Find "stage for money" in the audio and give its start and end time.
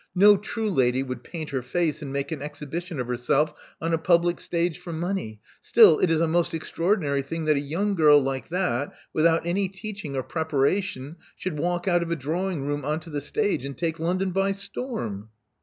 4.39-5.41